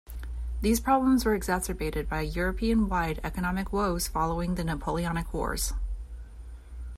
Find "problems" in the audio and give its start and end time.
0.79-1.25